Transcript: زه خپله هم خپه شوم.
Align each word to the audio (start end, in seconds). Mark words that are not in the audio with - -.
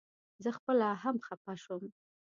زه 0.43 0.49
خپله 0.57 0.87
هم 1.03 1.15
خپه 1.27 1.53
شوم. 1.63 1.83